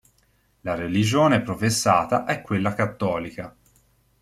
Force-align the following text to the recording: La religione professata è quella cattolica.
La 0.61 0.73
religione 0.73 1.43
professata 1.43 2.25
è 2.25 2.41
quella 2.41 2.73
cattolica. 2.73 3.55